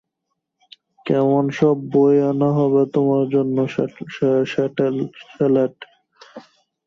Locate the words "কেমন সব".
1.05-1.77